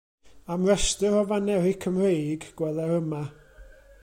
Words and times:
Am 0.53 0.63
restr 0.69 1.19
o 1.19 1.21
faneri 1.33 1.75
Cymreig, 1.85 2.49
gweler 2.63 2.97
yma. 2.99 3.23